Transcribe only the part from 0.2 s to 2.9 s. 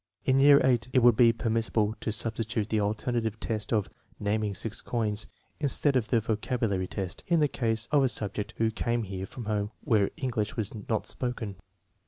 In year VIII, it would be permissible to substitute the